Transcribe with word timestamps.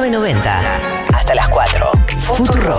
1990. 0.00 1.06
Hasta 1.14 1.34
las 1.34 1.48
4. 1.48 1.90
Futuro. 2.18 2.76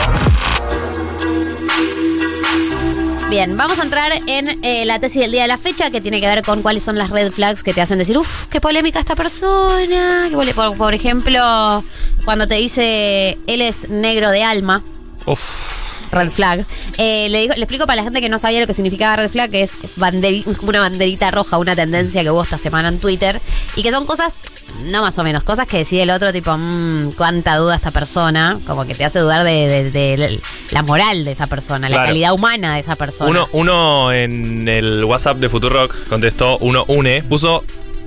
Bien, 3.29 3.55
vamos 3.57 3.79
a 3.79 3.83
entrar 3.83 4.11
en 4.27 4.63
eh, 4.63 4.85
la 4.85 4.99
tesis 4.99 5.21
del 5.21 5.31
día 5.31 5.43
de 5.43 5.47
la 5.47 5.57
fecha 5.57 5.89
que 5.91 5.99
tiene 6.01 6.19
que 6.19 6.27
ver 6.27 6.41
con 6.43 6.61
cuáles 6.61 6.83
son 6.83 6.97
las 6.97 7.09
red 7.09 7.31
flags 7.31 7.63
que 7.63 7.73
te 7.73 7.81
hacen 7.81 7.97
decir, 7.97 8.17
uff, 8.17 8.47
qué 8.47 8.59
polémica 8.61 8.99
esta 8.99 9.15
persona. 9.15 10.27
Qué 10.29 10.53
por, 10.53 10.75
por 10.77 10.93
ejemplo, 10.93 11.83
cuando 12.25 12.47
te 12.47 12.55
dice 12.55 13.37
él 13.47 13.61
es 13.61 13.89
negro 13.89 14.29
de 14.31 14.43
alma, 14.43 14.81
Uf. 15.25 16.11
red 16.11 16.29
flag. 16.31 16.65
Eh, 16.97 17.27
le, 17.29 17.39
digo- 17.41 17.53
le 17.55 17.61
explico 17.63 17.85
para 17.87 17.97
la 17.97 18.03
gente 18.03 18.21
que 18.21 18.29
no 18.29 18.39
sabía 18.39 18.59
lo 18.61 18.67
que 18.67 18.73
significaba 18.73 19.15
red 19.17 19.29
flag, 19.29 19.49
que 19.49 19.63
es 19.63 19.97
banderi- 19.97 20.45
una 20.61 20.79
banderita 20.81 21.31
roja, 21.31 21.57
una 21.57 21.75
tendencia 21.75 22.21
que 22.23 22.29
hubo 22.31 22.43
esta 22.43 22.57
semana 22.57 22.89
en 22.89 22.99
Twitter, 22.99 23.41
y 23.75 23.83
que 23.83 23.91
son 23.91 24.05
cosas, 24.05 24.39
no 24.83 25.01
más 25.01 25.17
o 25.17 25.23
menos, 25.23 25.43
cosas 25.43 25.67
que 25.67 25.77
decide 25.77 26.03
el 26.03 26.09
otro, 26.09 26.31
tipo, 26.31 26.55
mmm, 26.57 27.11
cuánta 27.17 27.55
duda 27.57 27.75
esta 27.75 27.91
persona, 27.91 28.57
como 28.67 28.85
que 28.85 28.95
te 28.95 29.05
hace 29.05 29.19
dudar 29.19 29.43
de, 29.43 29.67
de- 29.67 29.91
de 29.91 30.39
la 30.71 30.81
moral 30.83 31.25
de 31.25 31.31
esa 31.31 31.47
persona, 31.47 31.89
la 31.89 31.97
calidad 32.05 32.33
humana 32.33 32.75
de 32.75 32.79
esa 32.81 32.95
persona. 32.95 33.29
Uno, 33.29 33.47
uno 33.53 34.11
en 34.13 34.67
el 34.67 35.03
WhatsApp 35.05 35.37
de 35.37 35.49
Futurock 35.49 36.07
contestó, 36.07 36.57
uno 36.59 36.83
une, 36.87 37.23
puso, 37.23 37.63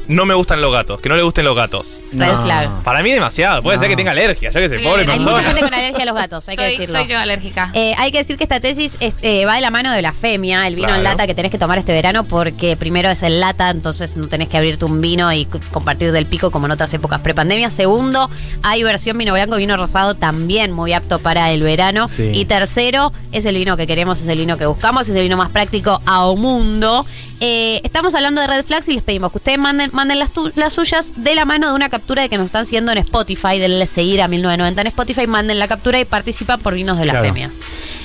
no 0.09 0.25
me 0.27 0.35
gustan 0.35 0.61
los 0.61 0.73
gatos, 0.73 1.01
que 1.01 1.09
no 1.09 1.17
le 1.17 1.23
gusten 1.23 1.45
los 1.45 1.55
gatos. 1.57 2.01
Red 2.13 2.35
flag. 2.37 2.83
Para 2.83 3.03
mí 3.03 3.13
demasiado, 3.13 3.63
puede 3.63 3.77
No. 3.77 3.81
ser 3.81 3.91
que 3.91 3.97
tenga 3.97 4.11
alergia, 4.13 4.51
yo 4.51 4.61
que 4.61 4.69
sé, 4.69 4.79
Sí, 4.79 4.85
pobre 4.85 5.03
hay 5.03 5.09
Hay 5.09 5.19
persona. 5.19 5.37
mucha 5.37 5.47
gente 5.49 5.61
con 5.63 5.75
alergia 5.79 6.03
a 6.03 6.07
los 6.07 6.15
gatos, 6.15 6.49
hay 6.49 6.57
que 6.57 6.63
soy, 6.63 6.71
decirlo. 6.73 6.99
soy 6.99 7.09
yo 7.09 7.19
alérgica. 7.19 7.71
Eh, 7.75 7.95
hay 7.99 8.11
que 8.13 8.19
decir 8.19 8.37
que 8.37 8.45
esta 8.45 8.59
tesis 8.61 8.97
es- 9.01 9.15
eh, 9.23 9.45
va 9.45 9.55
de 9.57 9.61
la 9.61 9.71
mano 9.71 9.93
de 9.93 10.03
la 10.03 10.13
femia, 10.13 10.67
el 10.67 10.75
vino 10.77 10.95
en 10.95 11.05
lata 11.05 11.27
que 11.27 11.35
tenés 11.35 11.53
que 11.53 11.59
tomar 11.59 11.79
este 11.79 11.93
verano 11.93 12.25
porque 12.25 12.77
primero 12.77 13.11
es 13.11 13.23
en 13.23 13.39
lata, 13.41 13.71
entonces 13.71 14.17
no 14.17 14.29
tenés 14.29 14.49
que 14.49 14.57
abrirte 14.57 14.85
un 14.87 15.01
vino 15.01 15.33
y 15.33 15.45
c- 15.45 15.59
compartir 15.73 16.11
del 16.13 16.27
pico 16.27 16.51
como 16.51 16.67
en 16.67 16.73
otras 16.73 16.93
épocas 16.95 17.21
prepandemia. 17.21 17.71
Segundo, 17.71 18.31
hay 18.63 18.83
versión 18.83 19.19
vino 19.19 19.35
blanco 19.35 19.57
y 19.57 19.59
vino 19.59 19.77
rosado 19.77 20.15
también 20.15 20.73
muy 20.73 20.93
apto 20.95 21.19
para 21.19 21.51
el 21.53 21.63
verano. 21.63 22.09
Sí. 22.09 22.31
Y 22.33 22.45
tercero, 22.47 23.13
es 23.33 23.45
el 23.45 23.57
vino 23.57 23.77
que 23.77 23.87
queremos, 23.87 24.21
es 24.21 24.29
el 24.29 24.39
vino 24.39 24.57
que 24.57 24.67
buscamos, 24.67 25.09
es 25.09 25.15
el 25.15 25.23
vino 25.23 25.37
más 25.37 25.53
práctico 25.53 26.01
a 26.07 26.25
mundo. 26.39 27.05
Eh, 27.41 27.81
estamos 27.85 28.15
hablando 28.17 28.41
de 28.41 28.49
red 28.49 28.65
flags 28.65 28.89
y 28.89 28.95
les 28.95 29.03
pedimos 29.05 29.31
que 29.31 29.39
ustedes 29.39 29.59
manden, 29.59 29.91
manden 29.93 30.19
las, 30.19 30.33
tu- 30.33 30.51
las 30.57 30.73
suyas 30.73 31.23
de 31.23 31.35
la 31.37 31.45
mano 31.45 31.69
de 31.69 31.75
una 31.75 31.89
captura 31.89 32.23
de 32.23 32.29
que 32.29 32.37
nos 32.37 32.47
están 32.47 32.65
siguiendo 32.65 32.91
en 32.91 32.99
Spotify, 32.99 33.59
denle 33.61 33.87
seguir 33.87 34.21
a 34.23 34.29
1990 34.29 34.81
en 34.81 34.87
Spotify, 34.89 35.27
manden 35.29 35.59
la 35.61 35.69
captura 35.69 36.01
y 36.01 36.05
participan 36.05 36.59
por 36.61 36.75
vinos 36.75 36.99
de 36.99 37.07
la 37.07 37.13
Claro. 37.13 37.27
femia. 37.27 37.51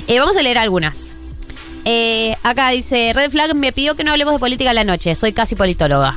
Eh, 0.08 0.20
vamos 0.20 0.38
a 0.38 0.42
leer 0.44 0.60
algunas. 0.60 1.18
Eh, 1.86 2.36
acá 2.44 2.70
dice, 2.70 3.12
Red 3.14 3.32
Flag 3.32 3.56
me 3.56 3.72
pidió 3.74 3.96
que 3.96 4.04
no 4.04 4.12
hablemos 4.12 4.34
de 4.36 4.40
política 4.40 4.70
a 4.70 4.74
la 4.74 4.84
noche, 4.84 5.16
soy 5.16 5.34
casi 5.34 5.56
politóloga. 5.56 6.16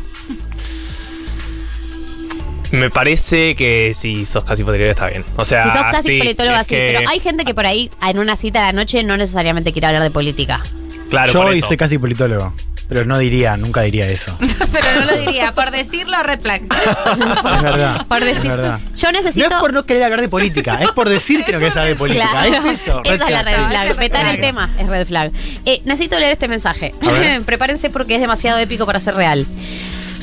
Me 2.72 2.90
parece 2.90 3.54
que 3.54 3.94
si 3.94 4.26
sos 4.26 4.44
casi 4.44 4.62
politóloga 4.64 4.92
está 4.92 5.08
bien. 5.08 5.24
O 5.36 5.44
sea, 5.44 5.62
si 5.64 5.70
sos 5.70 5.86
casi 5.90 6.08
sí, 6.08 6.18
politóloga, 6.18 6.64
sí, 6.64 6.70
que- 6.74 6.94
pero 6.98 7.08
hay 7.08 7.20
gente 7.20 7.44
que 7.44 7.54
por 7.54 7.64
ahí 7.64 7.90
en 8.06 8.18
una 8.18 8.36
cita 8.36 8.60
a 8.62 8.66
la 8.66 8.72
noche 8.72 9.02
no 9.04 9.16
necesariamente 9.16 9.72
quiere 9.72 9.86
hablar 9.86 10.02
de 10.02 10.10
política. 10.10 10.62
Claro, 11.08 11.32
Yo 11.32 11.40
hoy 11.42 11.60
soy 11.60 11.76
casi 11.76 11.96
politólogo. 11.98 12.52
Pero 12.88 13.04
no 13.04 13.18
diría, 13.18 13.56
nunca 13.56 13.82
diría 13.82 14.08
eso. 14.08 14.36
Pero 14.72 15.00
no 15.00 15.06
lo 15.06 15.16
diría. 15.18 15.52
Por 15.52 15.70
decirlo, 15.70 16.22
red 16.22 16.40
flag. 16.40 16.62
Es 16.62 17.62
verdad. 17.62 18.06
Por 18.08 18.20
decir, 18.20 18.36
es 18.36 18.44
verdad. 18.44 18.80
yo 18.94 19.12
necesito... 19.12 19.48
No 19.48 19.56
es 19.56 19.60
por 19.60 19.72
no 19.72 19.84
querer 19.84 20.04
hablar 20.04 20.20
de 20.20 20.28
política, 20.28 20.76
es 20.76 20.90
por 20.92 21.08
decir 21.08 21.44
que 21.44 21.52
no 21.52 21.58
querés 21.58 21.76
hablar 21.76 21.88
de 21.88 21.96
política. 21.96 22.30
Claro. 22.30 22.68
Es 22.68 22.80
eso. 22.80 23.00
Esa 23.04 23.24
es 23.24 23.30
la 23.30 23.42
red 23.42 23.56
flag. 23.68 23.96
red 23.96 24.34
el 24.34 24.40
tema 24.40 24.70
es 24.78 24.86
red 24.86 25.06
flag. 25.06 25.32
Eh, 25.64 25.82
necesito 25.84 26.18
leer 26.18 26.32
este 26.32 26.48
mensaje. 26.48 26.94
Prepárense 27.46 27.90
porque 27.90 28.14
es 28.14 28.20
demasiado 28.20 28.58
épico 28.58 28.86
para 28.86 29.00
ser 29.00 29.14
real. 29.14 29.46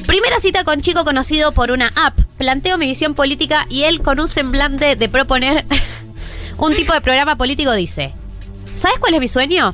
Primera 0.06 0.40
cita 0.40 0.64
con 0.64 0.82
chico 0.82 1.04
conocido 1.04 1.52
por 1.54 1.72
una 1.72 1.92
app. 1.96 2.18
Planteo 2.38 2.78
mi 2.78 2.88
visión 2.88 3.14
política 3.14 3.66
y 3.70 3.84
él 3.84 4.02
con 4.02 4.20
un 4.20 4.28
semblante 4.28 4.96
de 4.96 5.10
proponer 5.10 5.66
un 6.58 6.76
tipo 6.76 6.94
de 6.94 7.02
programa 7.02 7.36
político 7.36 7.74
dice, 7.74 8.14
¿sabes 8.76 9.00
cuál 9.00 9.14
es 9.16 9.20
mi 9.20 9.28
sueño? 9.28 9.74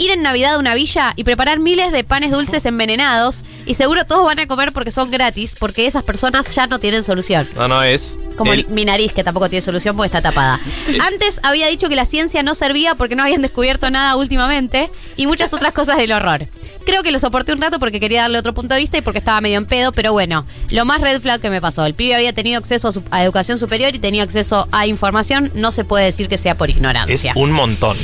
Ir 0.00 0.10
en 0.12 0.22
Navidad 0.22 0.54
a 0.54 0.58
una 0.58 0.74
villa 0.74 1.12
y 1.14 1.24
preparar 1.24 1.58
miles 1.58 1.92
de 1.92 2.04
panes 2.04 2.30
dulces 2.30 2.64
envenenados 2.64 3.44
y 3.66 3.74
seguro 3.74 4.06
todos 4.06 4.24
van 4.24 4.38
a 4.38 4.46
comer 4.46 4.72
porque 4.72 4.90
son 4.90 5.10
gratis, 5.10 5.54
porque 5.58 5.86
esas 5.86 6.02
personas 6.04 6.54
ya 6.54 6.66
no 6.66 6.78
tienen 6.78 7.04
solución. 7.04 7.46
No, 7.54 7.68
no, 7.68 7.82
es. 7.82 8.16
Como 8.38 8.54
el- 8.54 8.66
mi 8.68 8.86
nariz, 8.86 9.12
que 9.12 9.22
tampoco 9.22 9.50
tiene 9.50 9.60
solución 9.60 9.94
porque 9.96 10.06
está 10.06 10.22
tapada. 10.22 10.58
Antes 11.06 11.38
había 11.42 11.66
dicho 11.66 11.90
que 11.90 11.96
la 11.96 12.06
ciencia 12.06 12.42
no 12.42 12.54
servía 12.54 12.94
porque 12.94 13.14
no 13.14 13.22
habían 13.24 13.42
descubierto 13.42 13.90
nada 13.90 14.16
últimamente 14.16 14.90
y 15.18 15.26
muchas 15.26 15.52
otras 15.52 15.74
cosas 15.74 15.98
del 15.98 16.12
horror. 16.12 16.46
Creo 16.86 17.02
que 17.02 17.12
lo 17.12 17.18
soporté 17.18 17.52
un 17.52 17.60
rato 17.60 17.78
porque 17.78 18.00
quería 18.00 18.22
darle 18.22 18.38
otro 18.38 18.54
punto 18.54 18.72
de 18.74 18.80
vista 18.80 18.96
y 18.96 19.02
porque 19.02 19.18
estaba 19.18 19.42
medio 19.42 19.58
en 19.58 19.66
pedo, 19.66 19.92
pero 19.92 20.12
bueno, 20.12 20.46
lo 20.70 20.86
más 20.86 21.02
red 21.02 21.20
flag 21.20 21.42
que 21.42 21.50
me 21.50 21.60
pasó. 21.60 21.84
El 21.84 21.92
pibe 21.92 22.14
había 22.14 22.32
tenido 22.32 22.58
acceso 22.58 22.88
a, 22.88 22.92
su- 22.92 23.02
a 23.10 23.22
educación 23.22 23.58
superior 23.58 23.94
y 23.94 23.98
tenía 23.98 24.22
acceso 24.22 24.66
a 24.72 24.86
información. 24.86 25.52
No 25.54 25.72
se 25.72 25.84
puede 25.84 26.06
decir 26.06 26.28
que 26.28 26.38
sea 26.38 26.54
por 26.54 26.70
es 26.70 26.76
ignorancia. 26.76 27.34
un 27.36 27.52
montón. 27.52 27.98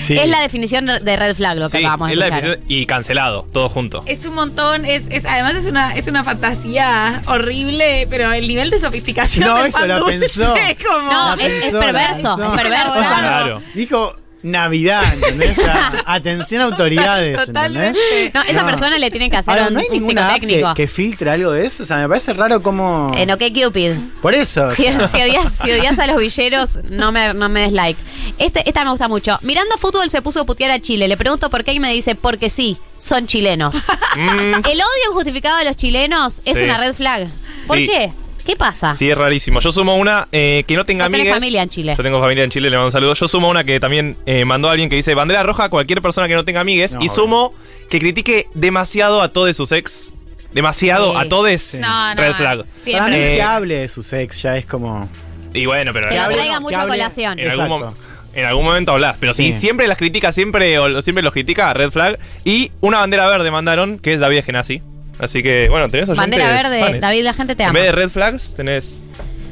Sí. 0.00 0.16
Es 0.16 0.28
la 0.28 0.40
definición 0.40 0.86
de 0.86 1.16
red 1.16 1.34
flag 1.36 1.58
lo 1.58 1.66
que 1.68 1.78
Sí, 1.78 1.84
acabamos 1.84 2.08
de 2.08 2.14
es 2.14 2.18
la 2.18 2.26
escuchar. 2.26 2.50
definición- 2.50 2.70
y 2.70 2.86
cancelado, 2.86 3.46
todo 3.52 3.68
junto. 3.68 4.02
Es 4.06 4.24
un 4.24 4.34
montón, 4.34 4.84
es, 4.84 5.06
es 5.10 5.24
además 5.26 5.54
es 5.54 5.66
una, 5.66 5.94
es 5.94 6.06
una 6.06 6.24
fantasía 6.24 7.22
horrible, 7.26 8.06
pero 8.10 8.32
el 8.32 8.48
nivel 8.48 8.70
de 8.70 8.78
sofisticación 8.80 9.46
No, 9.46 9.58
del 9.58 9.66
eso 9.68 9.86
dulce 9.98 10.18
pensó. 10.20 10.56
es 10.56 10.76
como... 10.84 11.12
No, 11.12 11.36
La 11.36 11.42
es, 11.42 11.52
es 11.52 11.60
pensó, 11.62 11.76
la 11.78 11.80
perverso, 11.86 12.42
es 12.54 12.60
perverso. 12.62 12.90
O 12.92 13.02
sea, 13.02 13.18
Claro. 13.20 13.62
Dijo 13.74 14.12
Navidad, 14.42 15.02
¿entendés? 15.14 15.58
O 15.58 15.62
sea, 15.62 16.02
atención 16.06 16.62
autoridades, 16.62 17.38
¿entendés? 17.48 17.96
No, 18.34 18.42
esa 18.42 18.60
No. 18.62 18.66
persona 18.66 18.98
le 18.98 19.10
tiene 19.10 19.30
que 19.30 19.36
hacer 19.36 19.52
Ahora, 19.52 19.68
un, 19.68 19.74
¿no 19.74 19.80
hay 19.80 19.86
un 19.90 19.92
ninguna 19.98 20.34
app 20.34 20.74
que, 20.74 20.88
filtre 20.88 21.30
algo 21.30 21.52
de 21.52 21.66
eso? 21.66 21.82
O 21.82 21.86
sea, 21.86 21.96
me 21.98 22.08
parece 22.08 22.32
raro 22.32 22.62
cómo... 22.62 23.12
En 23.16 23.30
OK 23.30 23.42
Cupid. 23.52 23.92
Por 24.22 24.34
eso. 24.34 24.64
o 24.64 24.70
Si, 24.70 24.82
sea, 24.84 25.06
si 25.06 25.16
odias, 25.22 25.52
si 25.62 25.70
odias 25.70 25.98
a 25.98 26.06
los 26.06 26.18
villeros, 26.20 26.78
no 26.90 27.12
me, 27.12 27.34
no 27.34 27.48
me 27.48 27.60
des 27.60 27.72
like. 27.72 28.00
Este, 28.38 28.66
esta 28.68 28.84
me 28.84 28.90
gusta 28.90 29.08
mucho. 29.08 29.38
Mirando 29.42 29.76
fútbol 29.78 30.10
se 30.10 30.22
puso 30.22 30.40
a 30.40 30.44
putear 30.46 30.70
a 30.70 30.80
Chile. 30.80 31.08
Le 31.08 31.16
pregunto 31.16 31.50
por 31.50 31.64
qué 31.64 31.72
y 31.72 31.80
me 31.80 31.92
dice, 31.92 32.14
porque 32.14 32.50
sí, 32.50 32.76
son 32.98 33.26
chilenos. 33.26 33.88
Mm, 34.16 34.54
El 34.66 34.80
odio 34.80 35.10
injustificado 35.10 35.56
de 35.58 35.64
los 35.64 35.76
chilenos 35.76 36.42
es 36.44 36.58
Sí. 36.58 36.64
una 36.64 36.78
red 36.78 36.94
flag. 36.94 37.28
¿Por 37.66 37.78
Sí. 37.78 37.86
qué? 37.86 38.12
¿Qué 38.50 38.56
pasa? 38.56 38.94
sí, 38.94 39.08
es 39.10 39.16
rarísimo. 39.16 39.60
Yo 39.60 39.70
sumo 39.72 39.96
una 39.96 40.26
eh, 40.32 40.64
que 40.66 40.74
no 40.76 40.84
tenga 40.84 41.04
Vos 41.04 41.12
tenés 41.12 41.22
amigas. 41.26 41.36
familia 41.38 41.62
en 41.62 41.68
Chile. 41.68 41.94
Yo 41.96 42.02
tengo 42.02 42.20
familia 42.20 42.44
en 42.44 42.50
Chile, 42.50 42.68
le 42.70 42.76
mando 42.76 42.86
un 42.86 42.92
saludo. 42.92 43.14
Yo 43.14 43.28
sumo 43.28 43.48
una 43.48 43.64
que 43.64 43.78
también 43.80 44.16
eh, 44.26 44.44
mandó 44.44 44.68
a 44.68 44.72
alguien 44.72 44.88
que 44.90 44.96
dice 44.96 45.14
bandera 45.14 45.42
roja 45.42 45.64
a 45.64 45.68
cualquier 45.68 46.02
persona 46.02 46.26
que 46.28 46.34
no 46.34 46.44
tenga 46.44 46.60
amigues. 46.60 46.94
No, 46.94 47.02
y 47.02 47.08
sumo 47.08 47.52
que 47.88 47.98
critique 48.00 48.48
demasiado 48.54 49.22
a 49.22 49.28
todos 49.28 49.56
sus 49.56 49.70
ex. 49.72 50.12
Demasiado 50.52 51.12
Sí. 51.12 51.16
a 51.18 51.28
todos. 51.28 51.74
No, 51.80 52.14
no, 52.14 52.20
Red 52.20 52.34
flag. 52.34 52.58
Para 52.58 52.64
mí 52.64 52.70
siempre. 52.70 53.26
Eh, 53.32 53.36
que 53.36 53.42
hable 53.42 53.74
de 53.76 53.88
su 53.88 54.00
ex 54.16 54.42
ya 54.42 54.56
es 54.56 54.66
como... 54.66 55.08
Y 55.54 55.66
bueno, 55.66 55.92
pero 55.92 56.08
Que 56.08 56.14
lo 56.16 56.20
en, 56.20 56.22
algún- 56.24 56.36
traiga 56.36 56.54
que 56.54 56.60
mucho 56.60 56.80
a 56.80 56.86
colación. 56.88 57.38
en 57.38 57.50
algún, 57.50 57.64
Exacto. 57.66 57.90
mom- 57.90 58.36
en 58.36 58.44
algún 58.46 58.64
momento 58.64 58.92
hablas. 58.92 59.16
Pero 59.20 59.32
si 59.34 59.52
Sí. 59.52 59.58
siempre 59.60 59.86
las 59.86 59.96
critica, 59.98 60.32
siempre, 60.32 60.76
o 60.80 61.02
siempre 61.02 61.22
los 61.22 61.32
critica, 61.32 61.72
red 61.74 61.90
flag. 61.92 62.18
Y 62.44 62.72
una 62.80 62.98
bandera 62.98 63.28
verde 63.28 63.50
mandaron, 63.52 63.98
que 64.00 64.14
es 64.14 64.20
David 64.20 64.42
Genasi. 64.44 64.82
Así 65.20 65.42
que, 65.42 65.68
bueno, 65.68 65.88
tenés 65.88 66.08
oyentes 66.08 66.16
Bandera 66.38 66.48
verde, 66.48 66.80
fanes. 66.80 67.00
David, 67.00 67.24
la 67.24 67.34
gente 67.34 67.56
te 67.56 67.62
En 67.62 67.68
ama. 67.70 67.78
vez 67.78 67.86
de 67.88 67.92
red 67.92 68.08
flags, 68.10 68.54
tenés 68.56 69.00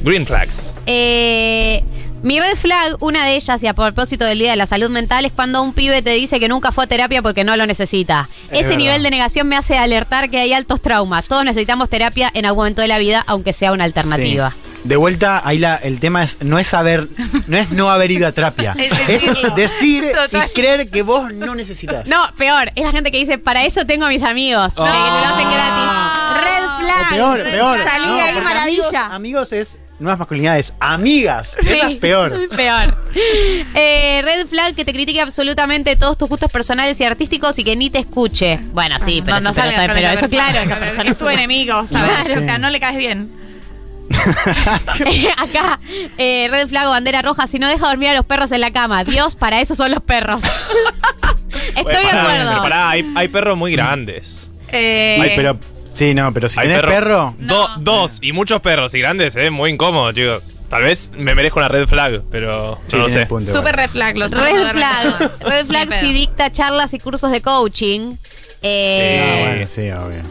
green 0.03 0.27
flags. 0.27 0.75
Eh, 0.87 1.83
mi 2.23 2.41
red 2.41 2.57
flag, 2.57 2.97
una 3.01 3.25
de 3.27 3.37
ellas, 3.37 3.63
y 3.63 3.67
a 3.69 3.75
propósito 3.75 4.25
del 4.25 4.39
Día 4.41 4.51
de 4.51 4.57
la 4.57 4.67
Salud 4.67 4.91
Mental, 4.91 5.25
es 5.25 5.33
cuando 5.33 5.63
un 5.63 5.73
pibe 5.73 6.03
te 6.03 6.11
dice 6.11 6.41
que 6.41 6.49
nunca 6.49 6.73
fue 6.73 6.85
a 6.85 6.87
terapia 6.87 7.23
porque 7.23 7.45
no 7.45 7.57
lo 7.57 7.65
necesita. 7.67 8.29
Es 8.47 8.53
Ese 8.53 8.63
verdad. 8.63 8.77
nivel 8.79 9.03
de 9.05 9.11
negación 9.11 9.47
me 9.47 9.57
hace 9.57 9.79
alertar 9.79 10.29
que 10.31 10.39
hay 10.39 10.53
altos 10.53 10.83
traumas. 10.83 11.29
Todos 11.29 11.45
necesitamos 11.45 11.91
terapia 11.91 12.31
en 12.35 12.45
algún 12.47 12.63
momento 12.63 12.83
de 12.83 12.89
la 12.89 12.99
vida, 12.99 13.23
aunque 13.29 13.53
sea 13.53 13.73
una 13.73 13.85
alternativa. 13.85 14.53
Sí. 14.61 14.69
De 14.85 14.97
vuelta, 14.97 15.43
ahí 15.45 15.59
la, 15.59 15.77
el 15.77 16.01
tema 16.01 16.23
es 16.23 16.43
no 16.43 16.59
es 16.59 16.73
haber, 16.73 17.09
no 17.47 17.57
es 17.57 17.71
no 17.73 17.91
haber 17.91 18.11
ido 18.11 18.27
a 18.27 18.33
terapia. 18.33 18.75
Es 19.09 19.23
es 19.25 19.55
decir 19.57 20.05
Total. 20.15 20.49
y 20.49 20.53
creer 20.55 20.89
que 20.91 21.03
vos 21.03 21.33
no 21.33 21.55
necesitas. 21.55 22.09
No, 22.09 22.19
peor, 22.37 22.71
es 22.75 22.85
la 22.85 22.93
gente 22.93 23.11
que 23.11 23.19
dice, 23.19 23.39
para 23.39 23.65
eso 23.65 23.85
tengo 23.87 24.05
a 24.07 24.09
mis 24.09 24.23
amigos, 24.23 24.75
que 24.75 24.81
lo 24.81 24.87
hacen 24.89 25.51
gratis. 25.51 26.43
Red 26.43 26.65
O 26.65 26.79
flag. 26.81 27.09
peor, 27.11 27.43
peor. 27.45 27.79
Salí 27.83 28.07
No, 28.07 28.15
de 28.15 28.21
ahí, 28.21 28.41
maravilla. 28.41 29.07
Amigos, 29.07 29.49
amigos 29.49 29.53
es 29.53 29.79
nuevas 29.99 30.19
masculinidades. 30.19 30.73
Amigas. 30.81 31.57
Esa 31.59 31.89
es 31.89 31.99
peor. 31.99 32.49
Peor. 32.57 32.95
Eh, 33.75 34.21
red 34.25 34.47
flag 34.47 34.75
que 34.75 34.85
te 34.85 34.93
critique 34.93 35.21
absolutamente 35.21 35.97
todos 35.97 36.17
tus 36.17 36.29
gustos 36.29 36.51
personales 36.51 37.01
y 37.01 37.05
artísticos 37.05 37.59
y 37.59 37.65
que 37.65 37.75
ni 37.77 37.91
te 37.91 37.99
escuche. 37.99 38.61
Bueno, 38.73 38.99
sí, 39.01 39.23
pero, 39.25 39.41
no, 39.41 39.45
no 39.45 39.51
eso, 39.51 39.61
pero, 39.65 39.75
salgas 39.95 40.15
eso 40.23 40.29
claro, 40.29 40.59
esa 40.61 40.77
persona 40.77 41.11
es 41.11 41.19
tu 41.19 41.29
enemigo, 41.29 41.87
¿sabes? 41.87 42.29
No, 42.29 42.41
O 42.41 42.45
sea, 42.45 42.59
no 42.59 42.71
le 42.71 42.79
caes 42.81 42.97
bien. 42.99 43.48
Acá, 45.37 45.79
eh, 46.19 46.49
red 46.51 46.69
flag 46.69 46.87
o 46.87 46.91
bandera 46.91 47.23
roja, 47.23 47.47
si 47.47 47.59
no 47.59 47.69
deja 47.69 47.87
dormir 47.89 48.09
a 48.11 48.15
los 48.15 48.25
perros 48.25 48.53
en 48.53 48.61
la 48.61 48.71
cama. 48.71 49.05
Dios, 49.05 49.35
para 49.37 49.61
eso 49.61 49.75
son 49.75 49.91
los 49.93 50.03
perros. 50.03 50.43
Estoy 51.77 51.83
Bueno, 51.85 51.99
de 52.01 52.05
pará, 52.07 52.23
acuerdo. 52.43 52.63
Pará, 52.63 52.91
hay, 52.91 53.13
hay 53.17 53.29
perros 53.29 53.57
muy 53.57 53.73
grandes. 53.73 54.49
Eh, 54.73 55.19
Ay, 55.23 55.33
pero. 55.37 55.59
Sí, 55.95 56.15
no, 56.15 56.33
pero 56.33 56.49
si 56.49 56.61
Hay 56.61 56.69
tenés 56.69 56.83
perro. 56.83 57.35
Do- 57.39 57.69
Dos 57.79 58.19
y 58.23 58.33
muchos 58.33 58.61
perros 58.61 58.95
y 58.95 59.01
grandes, 59.01 59.35
eh, 59.35 59.51
muy 59.51 59.71
incómodo, 59.73 60.13
chicos. 60.13 60.65
Tal 60.69 60.83
vez 60.83 61.11
me 61.17 61.35
merezco 61.35 61.59
una 61.59 61.67
red 61.69 61.87
flag, 61.89 62.23
pero 62.31 62.77
Sí, 62.87 62.95
no 62.97 63.03
lo 63.03 63.09
sé. 63.09 63.27
punto, 63.27 63.53
Super 63.53 63.75
red 63.75 63.91
flag. 63.91 64.17
Los 64.17 64.31
Red 64.33 64.71
flag. 64.71 65.31
Red 65.41 65.67
flag 65.67 65.93
si 65.95 66.13
dicta 66.13 66.53
charlas 66.53 66.95
y 66.95 67.01
cursos 67.01 67.33
de 67.33 67.41
coaching. 67.41 68.15
Ah, 68.17 68.59
Eh, 68.63 69.45
bueno, 69.49 69.69
sí, 69.69 69.91
obvio. 69.91 70.23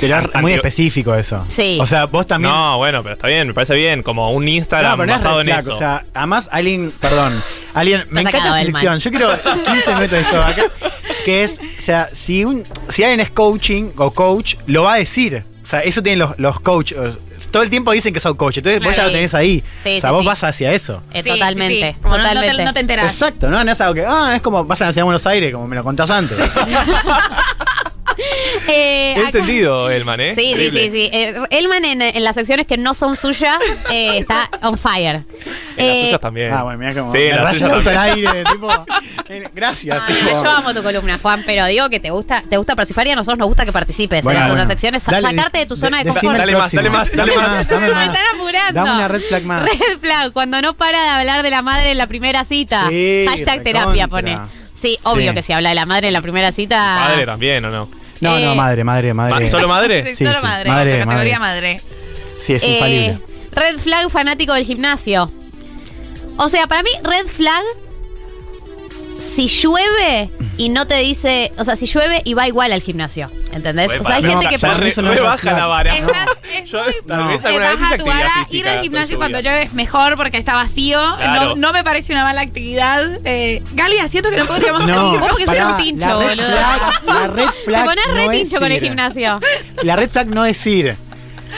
Pero 0.00 0.18
es 0.18 0.40
muy 0.42 0.52
específico 0.52 1.14
eso. 1.14 1.44
Sí. 1.48 1.78
O 1.80 1.86
sea, 1.86 2.06
vos 2.06 2.26
también. 2.26 2.52
No, 2.52 2.76
bueno, 2.78 3.02
pero 3.02 3.14
está 3.14 3.28
bien, 3.28 3.48
me 3.48 3.54
parece 3.54 3.74
bien. 3.74 4.02
Como 4.02 4.30
un 4.32 4.46
Instagram 4.46 4.92
No, 4.92 4.96
pero 4.98 5.06
no 5.06 5.12
es 5.16 5.22
basado 5.22 5.38
red 5.42 5.48
en 5.48 5.54
flag, 5.54 5.60
eso. 5.60 5.72
O 5.72 5.78
sea, 5.78 6.04
además 6.14 6.48
alguien, 6.52 6.92
perdón, 7.00 7.42
alguien, 7.74 8.04
me 8.10 8.20
encanta 8.20 8.60
esta 8.60 8.64
sección. 8.72 8.92
mal. 8.92 9.00
Yo 9.00 9.10
quiero 9.10 9.28
15 9.72 9.94
minutos 9.94 10.10
de 10.10 10.20
esto 10.20 10.42
acá. 10.42 10.62
Que 11.24 11.42
es, 11.42 11.58
o 11.60 11.80
sea, 11.80 12.08
si 12.12 12.44
un, 12.44 12.64
si 12.88 13.02
alguien 13.04 13.20
es 13.20 13.30
coaching 13.30 13.90
o 13.96 14.10
coach, 14.12 14.56
lo 14.66 14.82
va 14.84 14.94
a 14.94 14.96
decir. 14.98 15.44
O 15.62 15.66
sea, 15.68 15.80
eso 15.80 16.02
tienen 16.02 16.20
los, 16.20 16.38
los 16.38 16.60
coaches. 16.60 16.96
Todo 17.50 17.62
el 17.62 17.70
tiempo 17.70 17.90
dicen 17.92 18.12
que 18.12 18.20
son 18.20 18.36
coach, 18.36 18.58
entonces 18.58 18.82
vos 18.84 18.94
ya 18.94 19.04
lo 19.04 19.12
tenés 19.12 19.32
ahí. 19.34 19.62
Sí, 19.82 19.96
o 19.96 20.00
sea, 20.00 20.10
sí, 20.10 20.14
vos 20.14 20.20
sí. 20.20 20.26
vas 20.26 20.44
hacia 20.44 20.72
eso. 20.72 21.02
Eh, 21.14 21.22
Sí, 21.22 21.30
totalmente. 21.30 21.74
sí, 21.74 21.92
sí. 21.94 21.98
Como 22.02 22.16
no- 22.18 22.22
no 22.22 22.28
te- 22.28 22.34
totalmente. 22.34 22.64
No 22.64 22.74
te, 22.74 22.80
enterás. 22.80 23.12
Exacto, 23.12 23.50
¿no? 23.50 23.64
No 23.64 23.72
es 23.72 23.80
algo 23.80 23.94
que, 23.94 24.04
ah, 24.06 24.32
es 24.36 24.42
como 24.42 24.64
vas 24.64 24.82
a 24.82 24.86
la 24.86 24.92
ciudad 24.92 25.02
de 25.02 25.06
Buenos 25.06 25.26
Aires, 25.26 25.52
como 25.54 25.66
me 25.66 25.74
lo 25.76 25.82
contás 25.82 26.10
antes. 26.10 26.38
Eh, 28.68 29.14
acá- 29.16 29.26
Entendido, 29.26 29.90
Elman, 29.90 30.20
¿eh? 30.20 30.34
Sí, 30.34 30.42
sí, 30.42 30.48
Increíble. 30.50 30.80
sí, 30.84 30.90
sí. 30.90 31.10
Eh, 31.12 31.34
Elman 31.50 31.84
en, 31.84 32.02
en 32.02 32.24
las 32.24 32.34
secciones 32.34 32.66
que 32.66 32.76
no 32.76 32.94
son 32.94 33.16
suyas 33.16 33.58
eh, 33.90 34.18
está 34.18 34.48
on 34.62 34.76
fire. 34.78 35.16
En 35.16 35.86
las 35.86 35.96
Eh, 35.96 36.02
suyas 36.06 36.20
también. 36.20 36.52
ah, 36.52 36.62
bueno, 36.64 36.78
mira 36.78 36.94
como. 36.94 37.12
Sí, 37.12 37.18
me 37.18 37.30
el 37.30 37.38
también. 37.38 37.96
aire, 37.98 38.44
tipo. 38.50 38.68
eh, 39.28 39.48
Gracias, 39.54 40.06
tipo. 40.06 40.20
no, 40.34 40.44
yo 40.44 40.50
amo 40.50 40.74
tu 40.74 40.82
columna, 40.82 41.18
Juan, 41.20 41.42
pero 41.46 41.66
digo 41.66 41.88
que 41.88 42.00
te 42.00 42.10
gusta, 42.10 42.42
te 42.48 42.56
gusta 42.56 42.74
participar 42.76 43.06
y 43.06 43.10
a 43.10 43.14
nosotros 43.16 43.38
nos 43.38 43.48
gusta 43.48 43.64
que 43.64 43.72
participes 43.72 44.22
Bueno, 44.22 44.38
en 44.38 44.42
las 44.44 44.50
otras 44.52 44.66
bueno. 44.66 44.70
secciones, 44.72 45.02
sa- 45.02 45.12
Dale, 45.12 45.28
sacarte 45.36 45.58
de 45.58 45.66
tu 45.66 45.76
zona 45.76 45.98
de, 45.98 46.04
de- 46.04 46.10
confort. 46.10 46.32
el 46.34 46.38
Dale 46.40 46.52
más, 46.52 46.60
próximo. 46.70 46.82
dale 46.82 46.90
más, 46.90 47.12
dale 47.16 47.36
más. 47.36 47.68
dame 47.68 47.86
Me 47.94 48.04
están 48.04 48.24
apurando. 48.34 48.72
Dame 48.80 48.90
una 48.96 49.08
red 49.08 49.20
flag 49.28 49.42
más. 49.44 49.62
Red 49.62 49.98
flag, 50.00 50.32
cuando 50.32 50.60
no 50.62 50.74
para 50.74 51.00
de 51.02 51.08
hablar 51.08 51.42
de 51.42 51.50
la 51.50 51.62
madre 51.62 51.90
en 51.92 51.98
la 51.98 52.06
primera 52.06 52.44
cita. 52.44 52.86
Sí, 52.88 53.24
Hashtag 53.28 53.58
recontra. 53.58 53.72
terapia 53.72 54.08
pone. 54.08 54.38
Sí, 54.74 54.98
obvio 55.04 55.30
Sí. 55.30 55.34
que 55.36 55.42
si 55.42 55.52
habla 55.52 55.70
de 55.70 55.74
la 55.74 55.86
madre 55.86 56.08
en 56.08 56.12
la 56.12 56.20
primera 56.22 56.52
cita. 56.52 57.06
Padre 57.08 57.24
también, 57.26 57.64
¿o 57.64 57.70
no? 57.70 57.88
No, 58.20 58.38
no, 58.38 58.52
Eh, 58.52 58.54
madre, 58.54 58.84
madre, 58.84 59.12
madre. 59.14 59.34
Ma- 59.44 59.50
¿Solo 59.50 59.68
madre? 59.68 60.14
Sí, 60.16 60.24
Solo 60.24 60.38
sí. 60.40 60.44
madre, 60.46 60.70
Madre, 60.70 60.98
categoría 61.00 61.38
madre. 61.38 61.80
Sí, 62.44 62.54
es 62.54 62.62
Eh, 62.62 62.72
infalible. 62.74 63.18
red 63.52 63.78
flag 63.78 64.10
fanático 64.10 64.54
del 64.54 64.64
gimnasio. 64.64 65.30
O 66.38 66.48
sea, 66.48 66.66
para 66.66 66.82
mí, 66.82 66.90
red 67.02 67.26
flag. 67.26 67.62
Si 69.18 69.48
llueve 69.48 70.30
y 70.56 70.68
no 70.68 70.86
te 70.86 70.96
dice. 70.96 71.52
O 71.58 71.64
sea, 71.64 71.76
si 71.76 71.86
llueve 71.86 72.22
y 72.24 72.34
va 72.34 72.46
igual 72.48 72.72
al 72.72 72.82
gimnasio. 72.82 73.30
¿Entendés? 73.52 73.92
Re 73.92 74.00
O 74.00 74.04
sea, 74.04 74.16
hay 74.16 74.22
baja. 74.22 74.32
gente 74.40 74.44
No, 74.44 74.50
que. 74.74 74.80
re, 74.80 74.88
Eso 74.90 75.02
no 75.02 75.10
re 75.10 75.16
es 75.16 75.22
baja 75.22 75.52
la 75.52 75.66
vara. 75.66 75.96
Es 75.96 76.06
Yo 76.70 76.82
muy- 76.84 76.92
tal 77.06 77.18
No. 77.18 77.28
vez 77.28 77.44
alguna 77.44 77.70
vez 77.70 77.80
baja 77.80 77.96
tu 77.98 78.06
vara, 78.06 78.30
ir 78.50 78.68
al 78.68 78.80
gimnasio 78.82 79.16
cuando 79.16 79.40
llueve 79.40 79.62
es 79.62 79.72
mejor 79.72 80.16
porque 80.16 80.36
está 80.38 80.54
vacío. 80.54 80.98
Claro. 81.16 81.50
No, 81.50 81.56
no 81.56 81.72
me 81.72 81.82
parece 81.84 82.12
una 82.12 82.24
mala 82.24 82.40
actividad. 82.42 83.02
Eh, 83.24 83.62
Galia, 83.72 84.08
siento 84.08 84.30
que 84.30 84.36
no 84.36 84.46
podríamos 84.46 84.86
No, 84.86 84.94
salir. 84.94 85.20
Vos 85.20 85.28
porque 85.30 85.46
sos 85.46 85.58
un 85.58 85.76
tincho, 85.76 86.06
la 86.06 86.18
red 86.18 86.28
boludo. 86.28 86.46
flag- 86.46 87.02
la 87.06 87.26
red 87.28 87.46
Te 87.46 87.64
flag 87.64 87.84
pones 87.84 88.04
re 88.06 88.14
no 88.14 88.20
es 88.20 88.30
tincho 88.30 88.58
con 88.58 88.72
el 88.72 88.80
gimnasio. 88.80 89.40
La 89.82 89.96
red 89.96 90.10
flag 90.10 90.26
no 90.28 90.44
es 90.44 90.66
ir. 90.66 90.96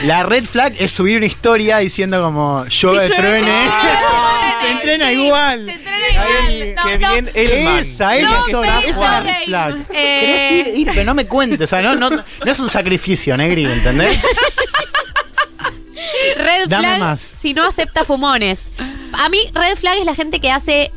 La 0.05 0.23
red 0.23 0.45
flag 0.45 0.73
es 0.79 0.91
subir 0.91 1.17
una 1.17 1.25
historia 1.25 1.77
diciendo 1.79 2.21
como 2.21 2.65
llueve, 2.67 3.09
truene. 3.09 3.51
se 4.61 4.71
entrena 4.71 5.09
sí, 5.09 5.13
igual. 5.25 5.65
Se 5.65 5.71
entrena 5.71 6.09
igual. 6.09 6.75
No, 6.75 6.83
Qué 6.85 6.97
no. 6.99 7.09
bien 7.13 7.31
Elman. 7.33 7.79
Esa 7.79 8.15
es 8.17 8.23
No, 8.23 8.61
la 8.61 8.79
esa 8.79 8.89
es 8.89 8.97
la 8.97 9.09
game. 9.11 9.31
red 9.31 9.45
flag. 9.45 9.75
Eh. 9.93 10.19
Querés 10.21 10.67
ir, 10.67 10.79
ir, 10.79 10.87
pero 10.93 11.03
no 11.05 11.13
me 11.13 11.25
cuentes, 11.27 11.61
o 11.61 11.67
sea, 11.67 11.81
no, 11.81 11.95
no, 11.95 12.09
no 12.09 12.23
es 12.51 12.59
un 12.59 12.69
sacrificio, 12.69 13.35
Negri, 13.37 13.65
¿entendés? 13.65 14.19
Red 16.37 16.67
Dame 16.67 16.87
flag 16.87 16.99
más. 16.99 17.19
si 17.19 17.53
no 17.53 17.65
acepta 17.67 18.03
fumones. 18.03 18.71
A 19.13 19.29
mí, 19.29 19.39
red 19.53 19.75
flag 19.77 19.97
es 19.99 20.05
la 20.05 20.15
gente 20.15 20.39
que 20.39 20.51
hace 20.51 20.91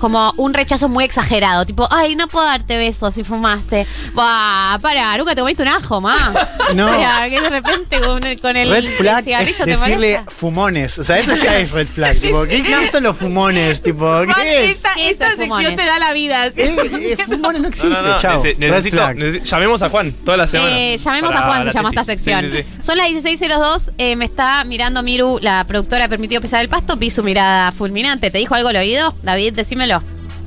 como 0.00 0.32
un 0.36 0.54
rechazo 0.54 0.88
muy 0.88 1.04
exagerado. 1.04 1.64
Tipo, 1.66 1.86
ay, 1.90 2.16
no 2.16 2.26
puedo 2.28 2.46
darte 2.46 2.76
besos 2.76 3.14
si 3.14 3.24
fumaste. 3.24 3.86
Bah, 4.14 4.78
para, 4.80 5.16
nunca 5.16 5.34
te 5.34 5.40
comiste 5.40 5.62
un 5.62 5.68
ajo, 5.68 6.00
más. 6.00 6.30
No. 6.74 6.86
O 6.86 6.94
sea, 6.94 7.28
que 7.28 7.40
de 7.40 7.48
repente 7.50 8.00
con 8.00 8.22
el, 8.22 8.40
con 8.40 8.56
el, 8.56 8.70
Red 8.70 8.84
el 8.84 8.88
flag 8.90 9.24
cigarrillo 9.24 9.50
es 9.50 9.58
te 9.58 9.70
decirle 9.76 10.20
fumones, 10.28 11.00
o 11.00 11.04
sea, 11.04 11.18
eso 11.18 11.34
ya 11.34 11.58
es 11.58 11.72
red 11.72 11.88
flag. 11.88 12.16
Tipo, 12.16 12.44
¿qué 12.44 12.62
qué 12.62 12.88
son 12.92 13.02
los 13.02 13.16
fumones? 13.16 13.82
Tipo, 13.82 14.22
¿qué 14.36 14.66
es? 14.66 14.76
esta, 14.76 14.94
¿Qué 14.94 15.06
es 15.06 15.12
esta 15.14 15.30
sección 15.30 15.48
fumones? 15.48 15.76
te 15.76 15.84
da 15.84 15.98
la 15.98 16.12
vida. 16.12 16.48
¿sí? 16.52 16.60
Eh, 16.60 16.76
eh, 16.92 17.16
fumones 17.26 17.60
no 17.60 17.62
No, 17.62 17.68
existe, 17.68 17.88
no, 17.88 18.02
no. 18.02 18.20
chao. 18.20 18.40
nece- 18.40 18.56
Red 18.56 18.68
necesito, 18.70 19.44
llamemos 19.44 19.82
a 19.82 19.88
Juan 19.90 20.12
todas 20.24 20.38
las 20.38 20.50
semanas. 20.52 20.74
Eh, 20.78 20.96
llamemos 21.04 21.32
para 21.32 21.44
a 21.44 21.48
Juan, 21.48 21.64
se 21.64 21.72
llama 21.72 21.88
esta 21.88 22.04
sección. 22.04 22.42
Sí, 22.42 22.50
sí, 22.50 22.56
sí. 22.58 22.82
Son 22.82 22.96
las 22.96 23.08
16.02, 23.10 23.92
eh, 23.98 24.14
me 24.14 24.26
está 24.26 24.62
mirando 24.64 25.02
Miru, 25.02 25.40
la 25.42 25.64
productora 25.64 26.04
de 26.04 26.08
Permitido 26.08 26.40
Pisar 26.40 26.60
el 26.60 26.68
Pasto, 26.68 26.96
vi 26.96 27.10
su 27.10 27.24
mirada 27.24 27.72
fulminante. 27.72 28.30
¿Te 28.30 28.38
dijo 28.38 28.54
algo 28.54 28.68
al 28.68 28.76
oído? 28.76 29.12
David, 29.24 29.54
decímelo. 29.54 29.89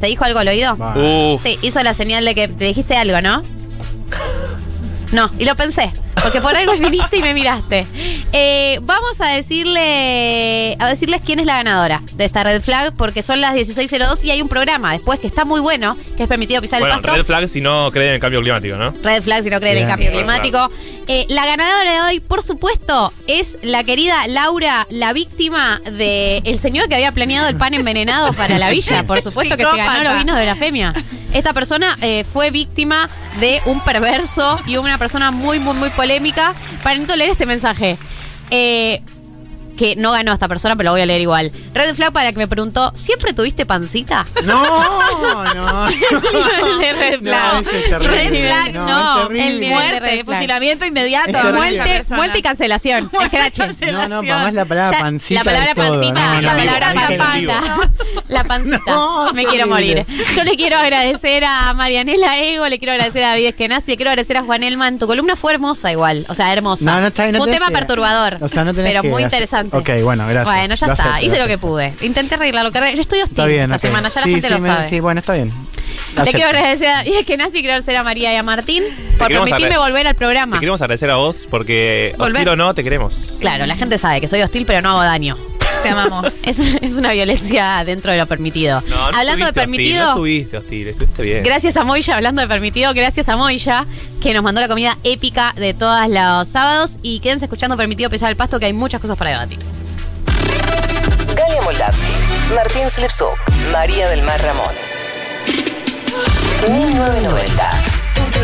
¿Te 0.03 0.09
dijo 0.09 0.25
algo 0.25 0.39
al 0.39 0.49
oído? 0.49 0.73
Uf. 0.73 1.41
Sí, 1.41 1.57
hizo 1.61 1.81
la 1.81 1.93
señal 1.93 2.25
de 2.25 2.35
que 2.35 2.49
te 2.49 2.65
dijiste 2.65 2.97
algo, 2.97 3.21
¿no? 3.21 3.41
No, 5.13 5.29
y 5.39 5.45
lo 5.45 5.55
pensé. 5.55 5.91
Porque 6.21 6.39
por 6.41 6.55
algo 6.55 6.73
viniste 6.77 7.17
y 7.17 7.21
me 7.21 7.33
miraste. 7.33 7.85
Eh, 8.31 8.79
vamos 8.83 9.19
a 9.19 9.27
decirle 9.29 10.77
a 10.79 10.87
decirles 10.87 11.21
quién 11.25 11.39
es 11.39 11.45
la 11.45 11.57
ganadora 11.57 12.01
de 12.13 12.23
esta 12.25 12.43
red 12.43 12.61
flag, 12.61 12.93
porque 12.95 13.21
son 13.21 13.41
las 13.41 13.55
16.02 13.55 14.23
y 14.23 14.31
hay 14.31 14.41
un 14.41 14.47
programa 14.47 14.93
después 14.93 15.19
que 15.19 15.27
está 15.27 15.43
muy 15.43 15.59
bueno, 15.59 15.97
que 16.15 16.23
es 16.23 16.29
permitido 16.29 16.61
pisar 16.61 16.79
Bueno, 16.79 16.95
el 16.95 17.01
pasto. 17.01 17.17
red 17.17 17.25
flag 17.25 17.47
si 17.49 17.59
no 17.61 17.91
creen 17.91 18.09
en 18.09 18.13
el 18.15 18.19
cambio 18.21 18.39
climático, 18.41 18.77
¿no? 18.77 18.93
Red 19.03 19.21
flag 19.21 19.43
si 19.43 19.49
no 19.49 19.59
creen 19.59 19.77
en 19.77 19.83
el 19.83 19.89
cambio 19.89 20.11
climático. 20.11 20.69
Eh, 21.07 21.25
la 21.29 21.45
ganadora 21.45 21.91
de 21.93 22.01
hoy, 22.01 22.19
por 22.21 22.41
supuesto, 22.41 23.11
es 23.27 23.57
la 23.61 23.83
querida 23.83 24.25
Laura, 24.27 24.87
la 24.89 25.11
víctima 25.11 25.81
de 25.91 26.37
el 26.45 26.57
señor 26.57 26.87
que 26.87 26.95
había 26.95 27.11
planeado 27.11 27.49
el 27.49 27.57
pan 27.57 27.73
envenenado 27.73 28.31
para 28.33 28.57
la 28.57 28.69
villa. 28.69 29.03
Por 29.03 29.21
supuesto 29.21 29.57
que 29.57 29.65
se 29.65 29.77
ganó 29.77 30.03
los 30.03 30.17
vinos 30.17 30.37
de 30.37 30.45
la 30.45 30.55
femia. 30.55 30.93
Esta 31.33 31.53
persona 31.53 31.97
eh, 32.01 32.23
fue 32.23 32.51
víctima 32.51 33.09
de 33.39 33.61
un 33.65 33.81
perverso 33.81 34.59
y 34.65 34.77
una 34.77 34.97
persona 34.97 35.31
muy, 35.31 35.59
muy, 35.59 35.73
muy 35.75 35.89
polémica. 35.89 36.53
Para 36.83 36.99
no 36.99 37.15
leer 37.15 37.31
este 37.31 37.45
mensaje. 37.45 37.97
Eh, 38.51 39.01
que 39.77 39.95
no 39.95 40.11
ganó 40.11 40.31
esta 40.31 40.47
persona, 40.47 40.75
pero 40.75 40.89
lo 40.89 40.91
voy 40.91 41.01
a 41.01 41.05
leer 41.07 41.21
igual. 41.21 41.51
Red 41.73 41.95
flag 41.95 42.13
para 42.13 42.25
la 42.25 42.31
que 42.31 42.37
me 42.37 42.47
preguntó, 42.47 42.91
¿siempre 42.93 43.33
tuviste 43.33 43.65
pancita? 43.65 44.23
No, 44.43 45.43
no. 45.55 45.87
El 45.87 46.77
de 46.79 46.93
red 46.93 47.21
No, 47.21 47.31
flag. 47.31 47.63
es 47.63 47.89
terrible. 47.89 48.07
Red 48.07 48.45
flag, 48.45 48.73
No, 48.75 48.85
no. 48.87 49.27
El 49.31 49.33
nivel 49.33 49.59
de 49.61 49.69
Muerte, 49.69 49.99
red 49.99 50.23
flag. 50.25 50.35
fusilamiento 50.37 50.85
inmediato. 50.85 51.31
Muerte, 51.31 51.53
Muerte, 51.79 52.15
muerte 52.15 52.37
y 52.37 52.41
cancelación. 52.43 53.09
Escrache. 53.19 53.91
No, 53.91 54.07
no, 54.07 54.21
para 54.21 54.43
más 54.43 54.53
la 54.53 54.65
palabra 54.65 54.95
Ya, 54.95 55.03
pancita. 55.03 55.39
La 55.43 55.51
palabra 55.51 55.73
pancita, 55.75 56.35
No, 56.35 56.41
la 56.41 56.53
no, 56.53 56.59
palabra 56.59 56.93
no, 56.93 57.01
no, 57.01 57.17
zapata. 57.17 57.91
La 58.33 58.43
pancita. 58.43 58.79
No, 58.87 59.31
Me 59.33 59.45
quiero 59.45 59.67
morir. 59.67 60.05
Yo 60.35 60.43
le 60.43 60.55
quiero 60.55 60.77
agradecer 60.77 61.43
a 61.45 61.73
Marianela 61.73 62.39
Ego, 62.39 62.67
le 62.67 62.79
quiero 62.79 62.93
agradecer 62.93 63.23
a 63.23 63.29
David 63.29 63.47
Eskenazi, 63.47 63.91
le 63.91 63.97
quiero 63.97 64.09
agradecer 64.11 64.37
a 64.37 64.43
Juan 64.43 64.63
Elman. 64.63 64.99
Tu 64.99 65.07
columna 65.07 65.35
fue 65.35 65.53
hermosa 65.53 65.91
igual. 65.91 66.25
O 66.29 66.35
sea, 66.35 66.51
hermosa. 66.53 66.85
No, 66.91 67.01
no 67.01 67.07
está 67.07 67.23
bien, 67.23 67.33
no 67.33 67.39
Fue 67.39 67.47
un 67.47 67.53
tema 67.53 67.67
que- 67.67 67.73
perturbador. 67.73 68.37
o 68.41 68.47
sea, 68.47 68.63
no 68.63 68.73
tenés 68.73 68.91
Pero 68.91 69.01
que 69.03 69.09
muy 69.09 69.23
interesante. 69.23 69.77
Ok, 69.77 69.89
bueno, 70.03 70.23
gracias. 70.27 70.45
Bueno, 70.45 70.75
ya 70.75 70.87
Lo 70.87 70.93
está. 70.93 71.03
acepto, 71.09 71.25
Hice 71.25 71.35
lo 71.37 71.41
lo 71.43 71.47
que 71.47 71.57
pude. 71.57 71.93
Intenté 72.01 72.35
arreglar 72.35 72.63
lo 72.65 72.71
que 72.71 72.77
arreglé. 72.79 73.01
Estoy 73.01 73.19
hostil 73.19 73.33
Está 73.33 73.45
bien, 73.45 73.63
esta 73.71 73.75
ok. 73.75 73.81
semana, 73.81 74.09
ya 74.09 74.19
la 74.21 74.25
sí, 74.25 74.31
gente 74.31 74.47
sí, 74.47 74.53
lo 74.53 74.59
me- 74.59 74.67
sabe. 74.69 74.89
Sí, 74.89 74.99
bueno, 74.99 75.19
está 75.19 75.33
bien. 75.33 75.47
Le 75.47 76.21
Acepto. 76.21 76.31
quiero 76.31 76.47
agradecer 76.49 76.87
a 76.89 76.97
David 76.97 77.13
Eskenazi, 77.19 77.51
quiero 77.53 77.69
agradecer 77.73 77.97
a 77.97 78.03
María 78.03 78.33
y 78.33 78.35
a 78.35 78.43
Martín 78.43 78.83
por 79.17 79.27
permitirme 79.29 79.77
volver 79.77 80.07
al 80.07 80.13
Te 80.13 80.17
programa. 80.17 80.59
queremos 80.59 80.81
agradecer 80.81 81.09
a 81.09 81.15
vos 81.15 81.47
porque, 81.49 82.13
Volver. 82.17 82.33
hostil 82.35 82.49
o 82.49 82.55
no, 82.55 82.73
te 82.73 82.83
queremos. 82.83 83.37
Claro, 83.39 83.65
la 83.65 83.75
gente 83.75 83.97
sabe 83.97 84.21
que 84.21 84.27
soy 84.27 84.41
hostil, 84.41 84.65
pero 84.65 84.81
no 84.81 84.89
hago 84.91 85.01
daño. 85.03 85.35
Te 85.83 85.89
amamos. 85.89 86.33
Es, 86.43 86.59
es 86.59 86.93
una 86.93 87.13
violencia 87.13 87.83
dentro 87.85 88.11
de 88.11 88.17
lo 88.17 88.25
permitido. 88.27 88.81
No, 88.87 89.11
no 89.11 89.17
hablando 89.17 89.45
de 89.45 89.51
hostil, 89.51 89.53
permitido, 89.53 90.03
no 90.03 90.09
estuviste 90.09 90.57
hostil, 90.57 90.87
estuviste 90.89 91.21
bien. 91.21 91.43
gracias 91.43 91.77
a 91.77 91.83
Moya, 91.83 92.15
hablando 92.15 92.41
de 92.41 92.47
permitido, 92.47 92.93
gracias 92.93 93.29
a 93.29 93.35
Moya, 93.35 93.85
que 94.21 94.33
nos 94.33 94.43
mandó 94.43 94.61
la 94.61 94.67
comida 94.67 94.97
épica 95.03 95.53
de 95.55 95.73
todos 95.73 96.07
los 96.09 96.47
sábados. 96.47 96.97
Y 97.01 97.19
quédense 97.19 97.45
escuchando 97.45 97.77
Permitido 97.77 98.09
Pesar 98.09 98.29
el 98.29 98.35
Pasto, 98.35 98.59
que 98.59 98.65
hay 98.65 98.73
muchas 98.73 99.01
cosas 99.01 99.17
para 99.17 99.31
debatir. 99.31 99.59
Galia 101.35 101.61
Moldavsky, 101.61 102.53
Martín 102.55 102.89
Slipsuk, 102.89 103.37
María 103.71 104.09
del 104.09 104.21
Mar 104.21 104.41
Ramón. 104.41 104.73
1990. 106.67 107.92